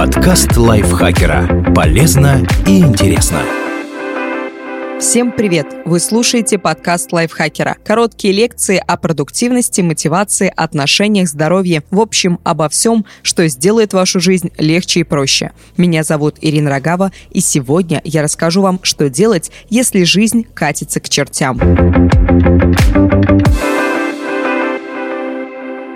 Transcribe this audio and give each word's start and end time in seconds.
Подкаст 0.00 0.56
лайфхакера. 0.56 1.74
Полезно 1.74 2.40
и 2.66 2.78
интересно. 2.78 3.42
Всем 4.98 5.30
привет! 5.30 5.66
Вы 5.84 6.00
слушаете 6.00 6.56
подкаст 6.58 7.12
лайфхакера. 7.12 7.76
Короткие 7.84 8.32
лекции 8.32 8.82
о 8.86 8.96
продуктивности, 8.96 9.82
мотивации, 9.82 10.50
отношениях, 10.56 11.28
здоровье. 11.28 11.82
В 11.90 12.00
общем, 12.00 12.38
обо 12.44 12.70
всем, 12.70 13.04
что 13.20 13.46
сделает 13.48 13.92
вашу 13.92 14.20
жизнь 14.20 14.50
легче 14.56 15.00
и 15.00 15.04
проще. 15.04 15.52
Меня 15.76 16.02
зовут 16.02 16.36
Ирина 16.40 16.70
Рогава, 16.70 17.12
и 17.30 17.40
сегодня 17.40 18.00
я 18.02 18.22
расскажу 18.22 18.62
вам, 18.62 18.80
что 18.82 19.10
делать, 19.10 19.52
если 19.68 20.04
жизнь 20.04 20.46
катится 20.54 21.00
к 21.00 21.10
чертям. 21.10 21.60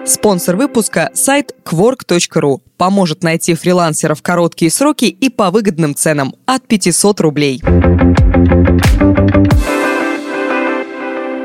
Спонсор 0.07 0.57
выпуска– 0.57 1.11
сайт 1.15 1.55
quark.ru. 1.65 2.59
Поможет 2.77 3.23
найти 3.23 3.55
фрилансеров 3.55 4.19
в 4.19 4.23
короткие 4.23 4.71
сроки 4.71 5.07
и 5.07 5.31
по 5.31 5.51
выгодным 5.51 5.95
ценам– 5.95 6.35
от 6.47 6.67
500 6.67 7.21
рублей. 7.21 7.63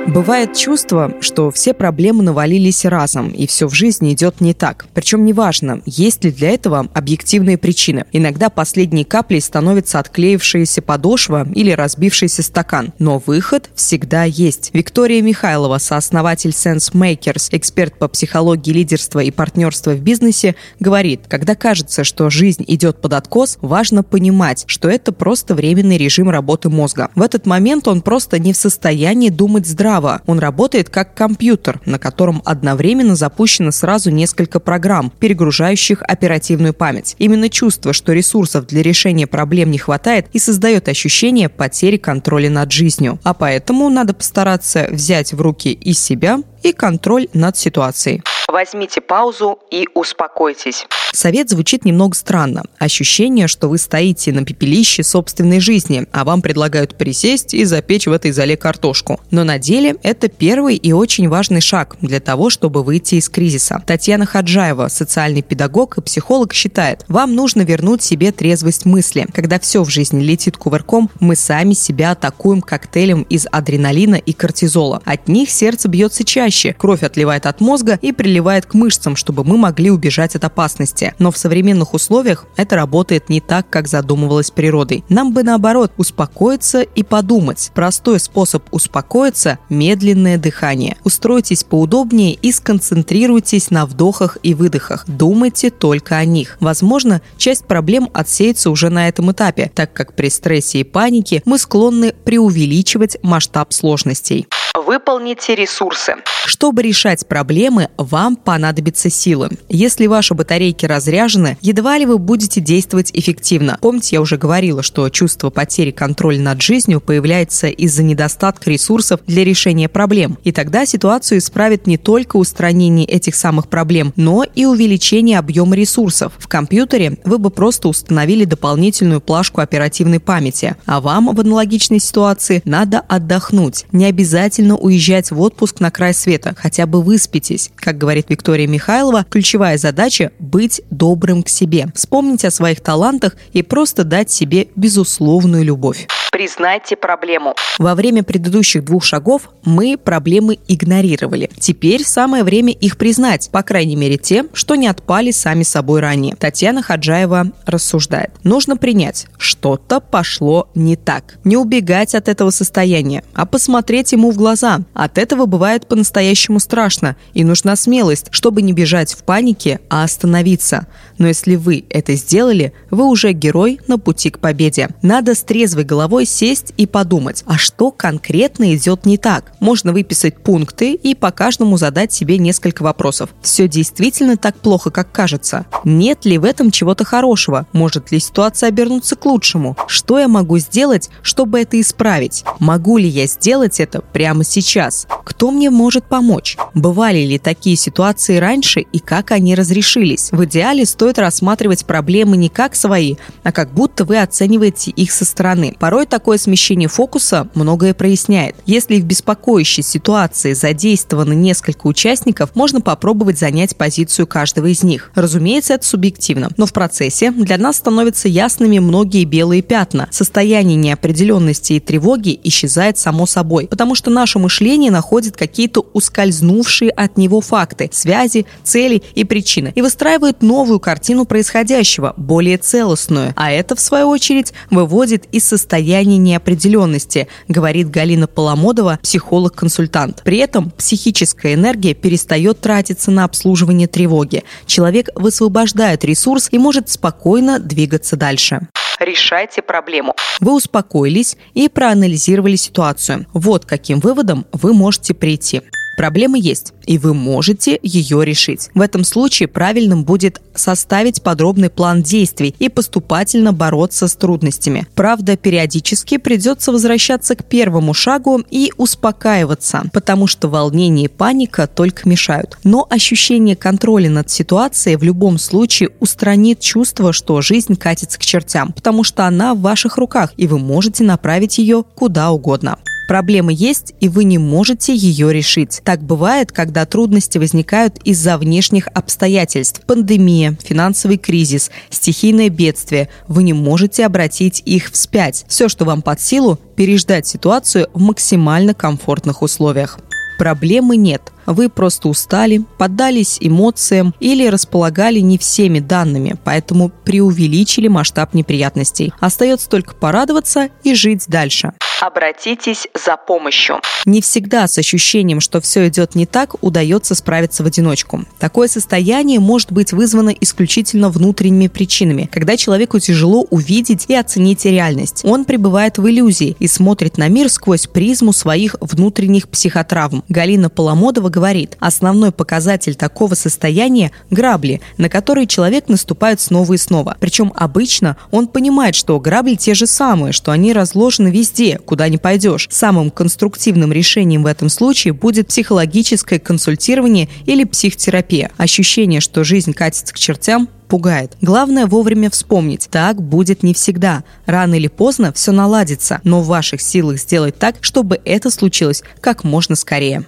Бывает 0.08 0.56
чувство, 0.56 1.14
что 1.20 1.52
все 1.52 1.74
проблемы 1.74 2.24
навалились 2.24 2.86
разом, 2.86 3.30
и 3.30 3.46
все 3.46 3.68
в 3.68 3.74
жизни 3.74 4.14
идет 4.14 4.42
не 4.42 4.54
так. 4.54 4.88
Причем 4.94 5.24
неважно, 5.24 5.82
есть 5.86 6.24
ли 6.24 6.32
для 6.32 6.50
этого 6.50 6.88
объективные 6.94 7.58
причины. 7.58 8.06
Иногда 8.12 8.50
последней 8.50 9.04
каплей 9.04 9.42
становится 9.42 10.00
отклеившаяся 10.00 10.82
подошва 10.82 11.48
или 11.54 11.72
разбившийся 11.72 12.42
стакан. 12.42 12.94
Но 12.98 13.22
выход 13.24 13.70
всегда 13.76 14.24
есть. 14.24 14.72
Виктория 14.74 15.22
Михайлова, 15.22 15.78
сооснователь 15.78 16.52
Sense 16.52 16.94
Makers, 16.94 17.50
эксперт 17.52 18.00
по 18.00 18.08
психологии 18.08 18.72
лидерства 18.72 19.20
и 19.20 19.32
партнерства 19.32 19.92
в 19.92 20.02
бизнесе, 20.02 20.56
говорит, 20.80 21.22
когда 21.28 21.54
кажется, 21.56 22.04
что 22.04 22.30
жизнь 22.30 22.64
идет 22.68 23.00
под 23.02 23.14
откос, 23.14 23.58
важно 23.62 24.02
понимать, 24.04 24.64
что 24.66 24.90
это 24.90 25.12
просто 25.12 25.54
временный 25.54 25.98
режим 25.98 26.30
работы 26.30 26.70
мозга. 26.70 27.10
В 27.16 27.22
этот 27.22 27.46
момент 27.46 27.88
он 27.88 28.02
просто 28.02 28.40
не 28.40 28.54
в 28.54 28.58
состоянии 28.58 29.30
думать 29.30 29.68
здраво, 29.68 29.89
Java. 29.90 30.22
Он 30.28 30.40
работает 30.40 30.90
как 30.90 31.16
компьютер, 31.16 31.82
на 31.86 31.98
котором 31.98 32.42
одновременно 32.46 33.16
запущено 33.16 33.72
сразу 33.72 34.12
несколько 34.12 34.60
программ, 34.60 35.12
перегружающих 35.20 36.02
оперативную 36.04 36.74
память. 36.74 37.16
Именно 37.18 37.50
чувство, 37.50 37.94
что 37.94 38.14
ресурсов 38.14 38.68
для 38.68 38.84
решения 38.84 39.26
проблем 39.28 39.72
не 39.72 39.78
хватает, 39.78 40.28
и 40.34 40.40
создает 40.40 40.88
ощущение 40.88 41.50
потери 41.50 41.98
контроля 41.98 42.50
над 42.50 42.72
жизнью. 42.72 43.20
А 43.24 43.34
поэтому 43.34 43.90
надо 43.90 44.14
постараться 44.14 44.88
взять 44.92 45.34
в 45.34 45.42
руки 45.42 45.72
и 45.72 45.94
себя, 45.94 46.40
и 46.62 46.72
контроль 46.72 47.28
над 47.34 47.58
ситуацией. 47.58 48.22
Возьмите 48.50 49.00
паузу 49.00 49.60
и 49.70 49.88
успокойтесь. 49.94 50.88
Совет 51.14 51.52
звучит 51.52 51.86
немного 51.86 52.16
странно. 52.16 52.64
Ощущение, 52.80 53.48
что 53.48 53.68
вы 53.68 53.78
стоите 53.78 54.32
на 54.32 54.44
пепелище 54.44 55.04
собственной 55.04 55.60
жизни, 55.60 56.08
а 56.12 56.24
вам 56.24 56.42
предлагают 56.42 56.96
присесть 56.96 57.54
и 57.54 57.64
запечь 57.64 58.08
в 58.08 58.12
этой 58.12 58.32
зале 58.32 58.58
картошку. 58.58 59.20
Но 59.30 59.44
на 59.44 59.60
деле 59.60 59.98
это 60.02 60.30
первый 60.30 60.78
и 60.78 60.92
очень 60.94 61.30
важный 61.30 61.62
шаг 61.62 61.98
для 62.02 62.20
того, 62.20 62.50
чтобы 62.50 62.82
выйти 62.84 63.16
из 63.16 63.30
кризиса. 63.30 63.84
Татьяна 63.86 64.26
Хаджаева, 64.26 64.88
социальный 64.88 65.44
педагог 65.44 66.00
и 66.00 66.02
психолог, 66.02 66.52
считает, 66.56 67.06
вам 67.08 67.36
нужно 67.36 67.62
вернуть 67.62 68.02
себе 68.02 68.32
трезвость 68.32 68.86
мысли. 68.86 69.28
Когда 69.32 69.60
все 69.60 69.84
в 69.84 69.90
жизни 69.90 70.24
летит 70.24 70.58
кувырком, 70.58 71.12
мы 71.20 71.36
сами 71.36 71.74
себя 71.74 72.12
атакуем 72.12 72.62
коктейлем 72.62 73.24
из 73.24 73.46
адреналина 73.52 74.16
и 74.16 74.34
кортизола. 74.34 75.04
От 75.06 75.28
них 75.28 75.52
сердце 75.52 75.88
бьется 75.88 76.24
чаще, 76.24 76.74
кровь 76.74 77.04
отливает 77.04 77.46
от 77.46 77.62
мозга 77.62 78.00
и 78.02 78.12
приливает 78.12 78.39
приливает 78.40 78.66
к 78.66 78.74
мышцам, 78.74 79.18
чтобы 79.18 79.44
мы 79.44 79.58
могли 79.58 79.92
убежать 79.92 80.34
от 80.38 80.46
опасности. 80.46 81.14
Но 81.20 81.30
в 81.30 81.38
современных 81.38 81.94
условиях 81.94 82.46
это 82.56 82.78
работает 82.78 83.28
не 83.28 83.42
так, 83.42 83.70
как 83.70 83.90
задумывалось 83.90 84.50
природой. 84.50 85.04
Нам 85.10 85.34
бы 85.34 85.44
наоборот 85.44 85.92
успокоиться 85.98 86.82
и 86.82 87.04
подумать. 87.04 87.70
Простой 87.74 88.18
способ 88.22 88.64
успокоиться– 88.72 89.60
медленное 89.70 90.38
дыхание. 90.38 90.96
Устройтесь 91.04 91.66
поудобнее 91.66 92.34
и 92.34 92.54
сконцентрируйтесь 92.54 93.72
на 93.72 93.86
вдохах 93.86 94.38
и 94.42 94.54
выдохах. 94.54 95.04
Думайте 95.08 95.70
только 95.70 96.16
о 96.16 96.24
них. 96.24 96.56
Возможно, 96.62 97.22
часть 97.38 97.66
проблем 97.66 98.10
отсеется 98.14 98.70
уже 98.70 98.90
на 98.90 99.10
этом 99.10 99.34
этапе, 99.34 99.70
так 99.76 99.92
как 99.92 100.16
при 100.16 100.30
стрессе 100.30 100.80
и 100.80 100.84
панике 100.86 101.42
мы 101.44 101.58
склонны 101.58 102.14
преувеличивать 102.24 103.18
масштаб 103.22 103.74
сложностей. 103.74 104.48
Выполните 104.76 105.56
ресурсы. 105.56 106.16
Чтобы 106.46 106.84
решать 106.84 107.28
проблемы, 107.28 107.90
вам 107.98 108.29
понадобятся 108.36 109.10
силы. 109.10 109.50
Если 109.68 110.08
ваши 110.08 110.34
батарейки 110.34 110.86
разряжены, 110.86 111.58
едва 111.62 111.98
ли 111.98 112.06
вы 112.06 112.18
будете 112.18 112.62
действовать 112.62 113.12
эффективно. 113.14 113.78
Помните, 113.82 114.16
я 114.16 114.22
уже 114.22 114.38
говорила, 114.38 114.84
что 114.84 115.10
чувство 115.10 115.50
потери 115.50 115.92
контроля 115.92 116.40
над 116.40 116.62
жизнью 116.62 117.02
появляется 117.02 117.68
из-за 117.68 118.04
недостатка 118.04 118.70
ресурсов 118.70 119.20
для 119.28 119.44
решения 119.44 119.90
проблем. 119.90 120.38
И 120.44 120.52
тогда 120.52 120.86
ситуацию 120.86 121.40
исправит 121.40 121.88
не 121.88 121.98
только 121.98 122.38
устранение 122.38 123.06
этих 123.06 123.36
самых 123.36 123.68
проблем, 123.68 124.14
но 124.16 124.44
и 124.44 124.66
увеличение 124.66 125.40
объема 125.40 125.76
ресурсов. 125.76 126.34
В 126.38 126.48
компьютере 126.48 127.18
вы 127.24 127.38
бы 127.38 127.50
просто 127.50 127.88
установили 127.88 128.46
дополнительную 128.46 129.22
плашку 129.22 129.62
оперативной 129.62 130.20
памяти, 130.20 130.76
а 130.86 131.02
вам 131.02 131.34
в 131.34 131.40
аналогичной 131.40 132.00
ситуации 132.00 132.62
надо 132.66 133.00
отдохнуть. 133.00 133.86
Не 133.92 134.06
обязательно 134.06 134.76
уезжать 134.76 135.32
в 135.32 135.40
отпуск 135.40 135.80
на 135.80 135.92
край 135.92 136.14
света, 136.14 136.56
хотя 136.58 136.86
бы 136.86 137.02
выспитесь. 137.02 137.72
Как 137.76 137.98
говорит 137.98 138.19
Виктория 138.28 138.68
Михайлова, 138.68 139.26
ключевая 139.30 139.78
задача– 139.78 140.32
быть 140.40 140.82
добрым 140.90 141.44
к 141.44 141.50
себе, 141.50 141.88
вспомнить 141.96 142.44
о 142.46 142.52
своих 142.52 142.82
талантах 142.82 143.36
и 143.54 143.62
просто 143.62 144.04
дать 144.04 144.32
себе 144.32 144.68
безусловную 144.76 145.64
любовь. 145.64 146.08
Признайте 146.32 146.96
проблему. 146.96 147.56
Во 147.80 147.96
время 147.96 148.24
предыдущих 148.24 148.86
двух 148.86 149.04
шагов 149.04 149.50
мы 149.64 149.98
проблемы 149.98 150.60
игнорировали. 150.68 151.50
Теперь 151.60 152.04
самое 152.04 152.44
время 152.44 152.72
их 152.72 152.98
признать, 152.98 153.50
по 153.52 153.64
крайней 153.64 153.96
мере 153.96 154.18
те, 154.18 154.46
что 154.54 154.76
не 154.76 154.88
отпали 154.88 155.32
сами 155.32 155.64
собой 155.64 156.02
ранее. 156.02 156.36
Татьяна 156.36 156.84
Хаджаева 156.84 157.52
рассуждает. 157.66 158.32
Нужно 158.44 158.78
принять, 158.78 159.28
что-то 159.38 160.00
пошло 160.00 160.70
не 160.76 160.96
так. 160.96 161.40
Не 161.44 161.58
убегать 161.58 162.14
от 162.14 162.28
этого 162.28 162.52
состояния, 162.52 163.24
а 163.34 163.46
посмотреть 163.46 164.12
ему 164.12 164.32
в 164.32 164.38
глаза. 164.38 164.82
От 164.94 165.18
этого 165.18 165.46
бывает 165.46 165.88
по-настоящему 165.88 166.60
страшно, 166.60 167.16
и 167.34 167.44
нужна 167.44 167.76
смелость, 167.76 168.09
чтобы 168.32 168.62
не 168.62 168.74
бежать 168.74 169.14
в 169.14 169.24
панике, 169.24 169.80
а 169.90 170.04
остановиться. 170.04 170.88
Но 171.18 171.28
если 171.28 171.56
вы 171.56 171.86
это 171.90 172.16
сделали, 172.16 172.74
вы 172.90 173.06
уже 173.06 173.34
герой 173.34 173.80
на 173.88 174.00
пути 174.00 174.30
к 174.30 174.40
победе. 174.40 174.90
Надо 175.02 175.36
с 175.36 175.44
трезвой 175.44 175.84
головой 175.84 176.26
сесть 176.26 176.74
и 176.78 176.88
подумать, 176.88 177.44
а 177.46 177.58
что 177.58 177.92
конкретно 177.92 178.76
идет 178.76 179.06
не 179.06 179.18
так. 179.18 179.52
Можно 179.60 179.94
выписать 179.94 180.38
пункты 180.38 180.94
и 180.94 181.14
по 181.14 181.32
каждому 181.32 181.78
задать 181.78 182.14
себе 182.14 182.38
несколько 182.38 182.84
вопросов. 182.84 183.30
Все 183.42 183.68
действительно 183.68 184.38
так 184.38 184.56
плохо, 184.56 184.90
как 184.90 185.12
кажется? 185.12 185.66
Нет 185.84 186.26
ли 186.26 186.38
в 186.38 186.46
этом 186.46 186.72
чего-то 186.72 187.04
хорошего? 187.04 187.68
Может 187.74 188.12
ли 188.12 188.20
ситуация 188.20 188.70
обернуться 188.70 189.16
к 189.16 189.26
лучшему? 189.26 189.78
Что 189.88 190.20
я 190.20 190.28
могу 190.28 190.58
сделать, 190.58 191.10
чтобы 191.22 191.60
это 191.60 191.80
исправить? 191.80 192.44
Могу 192.60 192.98
ли 192.98 193.08
я 193.08 193.28
сделать 193.28 193.80
это 193.80 194.02
прямо 194.02 194.44
сейчас? 194.44 195.08
Кто 195.24 195.52
мне 195.52 195.70
может 195.70 196.06
помочь? 196.06 196.58
Бывали 196.74 197.20
ли 197.20 197.38
такие 197.38 197.76
ситуации 197.76 197.99
раньше 198.40 198.82
и 198.82 199.00
как 199.00 199.32
они 199.32 199.56
разрешились? 199.56 200.30
В 200.32 200.46
идеале 200.46 200.86
стоит 200.86 201.20
рассматривать 201.20 201.86
проблемы 201.86 202.38
не 202.38 202.50
как 202.50 202.76
свои, 202.76 203.16
а 203.44 203.52
как 203.52 203.74
будто 203.74 204.06
вы 204.06 204.22
оцениваете 204.22 204.92
их 204.92 205.12
со 205.12 205.26
стороны. 205.26 205.76
Порой 205.80 206.06
такое 206.06 206.38
смещение 206.38 206.88
фокуса 206.88 207.48
многое 207.56 207.94
проясняет. 207.94 208.56
Если 208.66 209.00
в 209.00 209.06
беспокоящей 209.06 209.84
ситуации 209.84 210.54
задействовано 210.54 211.34
несколько 211.34 211.88
участников, 211.88 212.56
можно 212.56 212.82
попробовать 212.82 213.38
занять 213.38 213.76
позицию 213.76 214.28
каждого 214.28 214.68
из 214.68 214.84
них. 214.84 215.12
Разумеется, 215.16 215.74
это 215.74 215.86
субъективно, 215.86 216.50
но 216.58 216.66
в 216.66 216.74
процессе 216.74 217.32
для 217.32 217.58
нас 217.58 217.78
становятся 217.78 218.28
ясными 218.28 218.80
многие 218.80 219.26
белые 219.26 219.62
пятна. 219.62 220.08
Состояние 220.12 220.78
неопределенности 220.78 221.74
и 221.74 221.80
тревоги 221.80 222.40
исчезает 222.44 222.98
само 222.98 223.26
собой, 223.26 223.68
потому 223.68 223.96
что 223.96 224.10
наше 224.10 224.40
мышление 224.40 224.92
находит 224.92 225.36
какие-то 225.36 225.86
ускользнувшие 225.94 226.92
от 226.92 227.18
него 227.18 227.42
факты, 227.42 227.89
связи, 227.94 228.46
цели 228.64 229.02
и 229.16 229.24
причины 229.24 229.72
и 229.76 229.82
выстраивает 229.82 230.42
новую 230.42 230.80
картину 230.80 231.26
происходящего, 231.26 232.14
более 232.18 232.58
целостную. 232.58 233.34
А 233.36 233.52
это, 233.52 233.76
в 233.76 233.80
свою 233.80 234.08
очередь, 234.08 234.54
выводит 234.70 235.26
из 235.32 235.46
состояния 235.46 236.18
неопределенности, 236.18 237.28
говорит 237.48 237.90
Галина 237.90 238.28
Поломодова, 238.28 239.00
психолог-консультант. 239.02 240.22
При 240.24 240.38
этом 240.38 240.72
психическая 240.72 241.54
энергия 241.54 241.94
перестает 241.94 242.60
тратиться 242.60 243.12
на 243.12 243.24
обслуживание 243.24 243.88
тревоги. 243.88 244.44
Человек 244.66 245.10
высвобождает 245.16 246.04
ресурс 246.06 246.50
и 246.52 246.58
может 246.58 246.90
спокойно 246.90 247.60
двигаться 247.60 248.16
дальше 248.16 248.68
решайте 249.00 249.62
проблему. 249.62 250.16
Вы 250.40 250.54
успокоились 250.54 251.38
и 251.54 251.70
проанализировали 251.70 252.56
ситуацию. 252.56 253.26
Вот 253.34 253.66
каким 253.66 254.00
выводом 254.00 254.46
вы 254.52 254.74
можете 254.74 255.14
прийти. 255.14 255.62
Проблема 256.00 256.38
есть, 256.38 256.72
и 256.86 256.98
вы 256.98 257.14
можете 257.14 257.78
ее 257.84 258.24
решить. 258.24 258.70
В 258.74 258.80
этом 258.80 259.04
случае 259.04 259.50
правильным 259.50 260.06
будет 260.06 260.42
составить 260.56 261.22
подробный 261.22 261.70
план 261.70 262.04
действий 262.04 262.56
и 262.58 262.70
поступательно 262.70 263.52
бороться 263.52 264.08
с 264.08 264.16
трудностями. 264.16 264.88
Правда, 264.96 265.36
периодически 265.36 266.18
придется 266.18 266.72
возвращаться 266.72 267.36
к 267.36 267.44
первому 267.44 267.94
шагу 267.94 268.42
и 268.50 268.72
успокаиваться, 268.78 269.90
потому 269.92 270.26
что 270.26 270.48
волнение 270.48 271.08
и 271.08 271.10
паника 271.10 271.68
только 271.68 272.08
мешают. 272.08 272.58
Но 272.64 272.88
ощущение 272.90 273.58
контроля 273.58 274.10
над 274.10 274.30
ситуацией 274.30 274.96
в 274.96 275.04
любом 275.04 275.38
случае 275.38 275.90
устранит 276.00 276.62
чувство, 276.62 277.12
что 277.12 277.42
жизнь 277.42 277.76
катится 277.76 278.18
к 278.18 278.22
чертям, 278.22 278.72
потому 278.72 279.04
что 279.04 279.26
она 279.26 279.54
в 279.54 279.60
ваших 279.60 279.98
руках, 279.98 280.32
и 280.38 280.48
вы 280.48 280.60
можете 280.60 281.04
направить 281.04 281.58
ее 281.58 281.84
куда 281.84 282.32
угодно. 282.32 282.78
Проблема 283.10 283.52
есть, 283.52 283.96
и 284.00 284.08
вы 284.08 284.24
не 284.24 284.38
можете 284.38 284.96
ее 284.96 285.34
решить. 285.34 285.82
Так 285.84 286.04
бывает, 286.04 286.52
когда 286.52 286.86
трудности 286.86 287.40
возникают 287.40 287.98
из-за 288.04 288.38
внешних 288.38 288.88
обстоятельств. 288.94 289.82
Пандемия, 289.88 290.56
финансовый 290.64 291.18
кризис, 291.18 291.72
стихийное 291.90 292.50
бедствие. 292.50 293.10
Вы 293.28 293.42
не 293.42 293.54
можете 293.54 294.06
обратить 294.06 294.62
их 294.64 294.92
вспять. 294.92 295.44
Все, 295.48 295.70
что 295.70 295.86
вам 295.86 296.04
под 296.04 296.22
силу, 296.22 296.60
переждать 296.76 297.26
ситуацию 297.26 297.88
в 297.96 298.00
максимально 298.00 298.76
комфортных 298.76 299.42
условиях. 299.42 299.98
Проблемы 300.38 300.96
нет. 300.96 301.34
Вы 301.48 301.68
просто 301.70 302.10
устали, 302.10 302.64
поддались 302.78 303.40
эмоциям 303.42 304.14
или 304.20 304.46
располагали 304.46 305.20
не 305.20 305.40
всеми 305.40 305.80
данными, 305.80 306.38
поэтому 306.44 306.90
преувеличили 306.90 307.88
масштаб 307.88 308.36
неприятностей. 308.36 309.12
Остается 309.20 309.68
только 309.68 309.96
порадоваться 309.96 310.70
и 310.84 310.94
жить 310.94 311.26
дальше. 311.28 311.74
Обратитесь 312.02 312.88
за 312.94 313.18
помощью. 313.18 313.82
Не 314.06 314.22
всегда 314.22 314.70
с 314.70 314.78
ощущением, 314.78 315.42
что 315.42 315.60
все 315.60 315.90
идет 315.90 316.16
не 316.16 316.26
так, 316.26 316.56
удается 316.64 317.14
справиться 317.14 317.62
в 317.62 317.66
одиночку. 317.66 318.24
Такое 318.40 318.70
состояние 318.70 319.42
может 319.42 319.74
быть 319.74 319.92
вызвано 319.92 320.30
исключительно 320.30 321.10
внутренними 321.10 321.68
причинами, 321.68 322.30
когда 322.32 322.56
человеку 322.56 323.00
тяжело 323.00 323.46
увидеть 323.50 324.06
и 324.08 324.16
оценить 324.16 324.64
реальность. 324.64 325.22
Он 325.26 325.44
пребывает 325.44 325.98
в 325.98 326.08
иллюзии 326.08 326.56
и 326.60 326.68
смотрит 326.68 327.18
на 327.18 327.28
мир 327.28 327.50
сквозь 327.50 327.88
призму 327.88 328.32
своих 328.32 328.78
внутренних 328.80 329.50
психотравм. 329.50 330.24
Галина 330.30 330.70
Поломодова 330.70 331.28
говорит, 331.28 331.76
основной 331.82 332.32
показатель 332.32 332.96
такого 332.96 333.36
состояния– 333.36 334.14
грабли, 334.30 334.80
на 334.98 335.10
которые 335.10 335.48
человек 335.48 335.90
наступает 335.90 336.40
снова 336.40 336.74
и 336.74 336.78
снова. 336.78 337.18
Причем 337.20 337.52
обычно 337.56 338.16
он 338.32 338.48
понимает, 338.48 338.96
что 338.96 339.20
грабли 339.20 339.56
те 339.56 339.74
же 339.74 339.86
самые, 339.86 340.32
что 340.32 340.52
они 340.52 340.72
разложены 340.72 341.28
везде, 341.28 341.78
куда 341.90 342.08
не 342.08 342.20
пойдешь. 342.20 342.68
Самым 342.70 343.10
конструктивным 343.10 343.92
решением 343.92 344.44
в 344.44 344.46
этом 344.46 344.70
случае 344.70 345.12
будет 345.12 345.48
психологическое 345.48 346.38
консультирование 346.38 347.30
или 347.48 347.64
психотерапия. 347.64 348.52
Ощущение, 348.58 349.22
что 349.22 349.44
жизнь 349.44 349.74
катится 349.74 350.14
к 350.14 350.20
чертям, 350.20 350.70
пугает. 350.88 351.36
Главное 351.42 351.88
вовремя 351.88 352.30
вспомнить, 352.30 352.90
так 352.92 353.20
будет 353.20 353.64
не 353.64 353.74
всегда. 353.74 354.24
Рано 354.46 354.76
или 354.76 354.88
поздно 354.88 355.34
все 355.34 355.52
наладится, 355.52 356.22
но 356.24 356.42
в 356.42 356.46
ваших 356.46 356.80
силах 356.80 357.18
сделать 357.18 357.58
так, 357.58 357.78
чтобы 357.82 358.22
это 358.24 358.52
случилось 358.52 359.02
как 359.20 359.44
можно 359.44 359.76
скорее. 359.76 360.24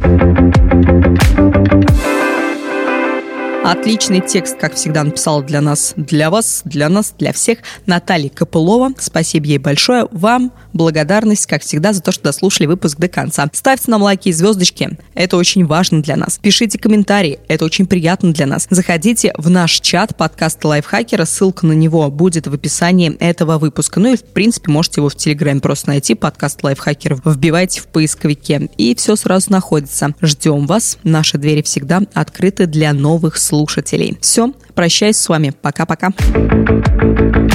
Отличный 3.63 4.21
текст, 4.21 4.57
как 4.57 4.73
всегда, 4.73 5.03
написала 5.03 5.43
для 5.43 5.61
нас, 5.61 5.93
для 5.95 6.31
вас, 6.31 6.63
для 6.65 6.89
нас, 6.89 7.13
для 7.19 7.31
всех 7.31 7.59
Наталья 7.85 8.29
Копылова. 8.29 8.89
Спасибо 8.97 9.45
ей 9.45 9.59
большое. 9.59 10.07
Вам 10.11 10.51
благодарность, 10.73 11.45
как 11.45 11.61
всегда, 11.61 11.93
за 11.93 12.01
то, 12.01 12.11
что 12.11 12.23
дослушали 12.23 12.65
выпуск 12.65 12.97
до 12.97 13.07
конца. 13.07 13.47
Ставьте 13.53 13.91
нам 13.91 14.01
лайки 14.01 14.29
и 14.29 14.33
звездочки. 14.33 14.97
Это 15.13 15.37
очень 15.37 15.67
важно 15.67 16.01
для 16.01 16.15
нас. 16.15 16.39
Пишите 16.41 16.79
комментарии. 16.79 17.39
Это 17.47 17.63
очень 17.63 17.85
приятно 17.85 18.33
для 18.33 18.47
нас. 18.47 18.65
Заходите 18.71 19.31
в 19.37 19.51
наш 19.51 19.79
чат 19.79 20.17
подкаста 20.17 20.67
Лайфхакера. 20.67 21.25
Ссылка 21.25 21.67
на 21.67 21.73
него 21.73 22.09
будет 22.09 22.47
в 22.47 22.53
описании 22.55 23.15
этого 23.19 23.59
выпуска. 23.59 23.99
Ну 23.99 24.13
и, 24.13 24.17
в 24.17 24.23
принципе, 24.23 24.71
можете 24.71 25.01
его 25.01 25.09
в 25.09 25.15
Телеграме 25.15 25.61
просто 25.61 25.89
найти. 25.89 26.15
Подкаст 26.15 26.63
Лайфхакеров. 26.63 27.21
Вбивайте 27.23 27.81
в 27.81 27.87
поисковике. 27.87 28.69
И 28.77 28.95
все 28.95 29.15
сразу 29.15 29.51
находится. 29.51 30.15
Ждем 30.19 30.65
вас. 30.65 30.97
Наши 31.03 31.37
двери 31.37 31.61
всегда 31.61 32.01
открыты 32.15 32.65
для 32.65 32.91
новых 32.93 33.37
слушателей 33.37 33.50
слушателей. 33.51 34.17
Все, 34.21 34.53
прощаюсь 34.75 35.17
с 35.17 35.27
вами. 35.27 35.53
Пока-пока. 35.61 36.11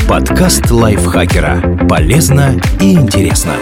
Подкаст 0.07 0.71
лайфхакера. 0.71 1.87
Полезно 1.89 2.61
и 2.81 2.93
интересно. 2.93 3.55